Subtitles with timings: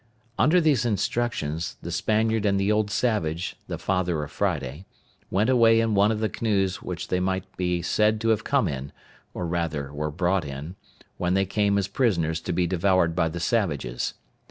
[0.39, 4.87] Under these instructions, the Spaniard and the old savage, the father of Friday,
[5.29, 8.67] went away in one of the canoes which they might be said to have come
[8.67, 8.91] in,
[9.35, 10.75] or rather were brought in,
[11.17, 14.15] when they came as prisoners to be devoured by the savages.